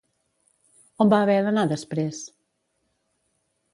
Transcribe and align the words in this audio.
On 1.05 1.11
va 1.13 1.19
haver 1.25 1.35
d'anar 1.47 1.67
després? 1.73 2.23